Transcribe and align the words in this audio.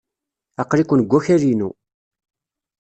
Aql-iken 0.61 0.99
deg 1.01 1.09
wakal-inu. 1.11 1.69